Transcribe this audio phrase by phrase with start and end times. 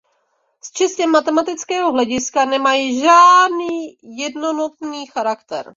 [0.63, 5.65] Z čistě matematického hlediska nemají žádný jednotný charakter.